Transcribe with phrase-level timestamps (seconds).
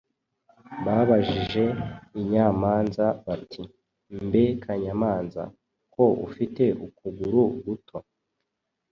[0.85, 1.65] Babajije
[2.19, 3.63] inyamanza bati:
[4.25, 5.41] “Mbe kanyamanza
[5.93, 7.97] ko ufite ukuguru guto!”